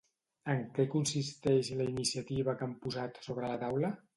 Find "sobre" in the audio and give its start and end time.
3.29-3.53